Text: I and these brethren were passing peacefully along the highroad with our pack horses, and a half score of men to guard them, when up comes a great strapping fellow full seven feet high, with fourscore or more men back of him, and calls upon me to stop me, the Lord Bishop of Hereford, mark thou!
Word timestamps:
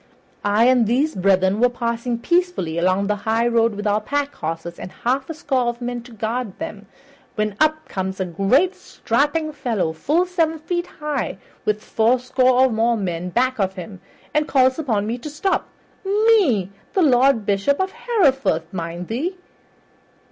I 0.43 0.65
and 0.65 0.87
these 0.87 1.13
brethren 1.13 1.59
were 1.59 1.69
passing 1.69 2.17
peacefully 2.17 2.79
along 2.79 3.05
the 3.05 3.17
highroad 3.17 3.75
with 3.75 3.85
our 3.85 4.01
pack 4.01 4.33
horses, 4.33 4.79
and 4.79 4.89
a 4.89 4.93
half 5.07 5.31
score 5.35 5.67
of 5.67 5.79
men 5.79 6.01
to 6.01 6.11
guard 6.11 6.57
them, 6.57 6.87
when 7.35 7.55
up 7.59 7.87
comes 7.87 8.19
a 8.19 8.25
great 8.25 8.73
strapping 8.73 9.51
fellow 9.53 9.93
full 9.93 10.25
seven 10.25 10.57
feet 10.57 10.87
high, 10.87 11.37
with 11.65 11.83
fourscore 11.83 12.49
or 12.61 12.71
more 12.71 12.97
men 12.97 13.29
back 13.29 13.59
of 13.59 13.75
him, 13.75 14.01
and 14.33 14.47
calls 14.47 14.79
upon 14.79 15.05
me 15.05 15.19
to 15.19 15.29
stop 15.29 15.69
me, 16.03 16.71
the 16.93 17.03
Lord 17.03 17.45
Bishop 17.45 17.79
of 17.79 17.91
Hereford, 17.91 18.63
mark 18.73 19.05
thou! 19.05 19.27